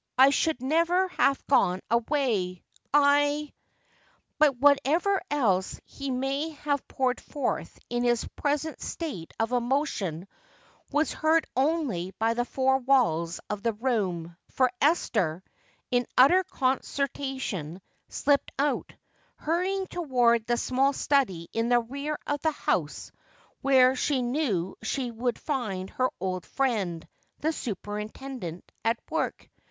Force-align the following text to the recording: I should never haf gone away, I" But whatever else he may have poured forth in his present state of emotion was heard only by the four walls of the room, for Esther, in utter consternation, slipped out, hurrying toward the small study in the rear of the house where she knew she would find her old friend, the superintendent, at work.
I 0.17 0.31
should 0.31 0.63
never 0.63 1.09
haf 1.09 1.45
gone 1.45 1.81
away, 1.91 2.63
I" 2.91 3.53
But 4.39 4.57
whatever 4.57 5.21
else 5.29 5.79
he 5.85 6.09
may 6.09 6.49
have 6.65 6.87
poured 6.87 7.21
forth 7.21 7.77
in 7.87 8.03
his 8.03 8.25
present 8.35 8.81
state 8.81 9.31
of 9.39 9.51
emotion 9.51 10.27
was 10.91 11.13
heard 11.13 11.45
only 11.55 12.15
by 12.17 12.33
the 12.33 12.45
four 12.45 12.79
walls 12.79 13.39
of 13.47 13.61
the 13.61 13.73
room, 13.73 14.35
for 14.49 14.71
Esther, 14.81 15.43
in 15.91 16.07
utter 16.17 16.43
consternation, 16.45 17.79
slipped 18.09 18.51
out, 18.57 18.93
hurrying 19.35 19.85
toward 19.85 20.47
the 20.47 20.57
small 20.57 20.93
study 20.93 21.47
in 21.53 21.69
the 21.69 21.79
rear 21.79 22.17
of 22.25 22.41
the 22.41 22.49
house 22.49 23.11
where 23.61 23.95
she 23.95 24.23
knew 24.23 24.75
she 24.81 25.11
would 25.11 25.37
find 25.37 25.91
her 25.91 26.09
old 26.19 26.43
friend, 26.47 27.07
the 27.41 27.53
superintendent, 27.53 28.71
at 28.83 28.97
work. 29.11 29.47